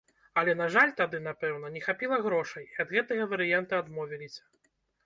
Але, 0.41 0.55
на 0.61 0.67
жаль, 0.75 0.93
тады, 1.01 1.17
напэўна, 1.27 1.71
не 1.75 1.83
хапіла 1.89 2.17
грошай, 2.27 2.65
і 2.73 2.83
ад 2.87 2.99
гэтага 2.99 3.31
варыянта 3.37 3.73
адмовіліся. 3.87 4.43